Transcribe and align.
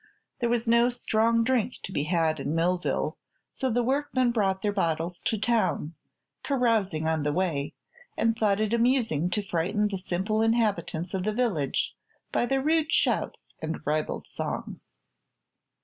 There 0.39 0.49
was 0.49 0.65
no 0.67 0.89
strong 0.89 1.43
drink 1.43 1.75
to 1.83 1.91
be 1.91 2.05
had 2.05 2.39
at 2.39 2.47
Millville, 2.47 3.19
so 3.53 3.69
the 3.69 3.83
workmen 3.83 4.31
brought 4.31 4.63
their 4.63 4.71
bottles 4.73 5.21
to 5.25 5.37
town, 5.37 5.93
carousing 6.41 7.07
on 7.07 7.21
the 7.21 7.31
way, 7.31 7.75
and 8.17 8.35
thought 8.35 8.59
it 8.59 8.73
amusing 8.73 9.29
to 9.29 9.45
frighten 9.47 9.89
the 9.89 9.99
simple 9.99 10.41
inhabitants 10.41 11.13
of 11.13 11.21
the 11.21 11.33
village 11.35 11.95
by 12.31 12.47
their 12.47 12.63
rude 12.63 12.91
shouts 12.91 13.45
and 13.61 13.85
ribald 13.85 14.25
songs. 14.25 14.89